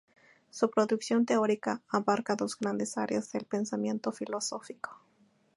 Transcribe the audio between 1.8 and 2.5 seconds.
abarca